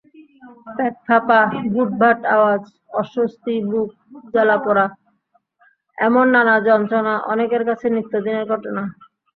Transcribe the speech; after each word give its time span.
পেট 0.75 0.95
ফাঁপা, 1.07 1.39
ভুটভাট 1.73 2.19
আওয়াজ, 2.35 2.63
অস্বস্তি, 2.93 3.55
বুক 3.69 3.89
জ্বালাপোড়া—এমন 4.33 6.25
নানা 6.35 6.55
যন্ত্রণা 6.67 7.13
অনেকের 7.31 7.63
কাছে 7.69 7.85
নিত্যদিনের 7.95 8.45
ঘটনা। 8.51 8.83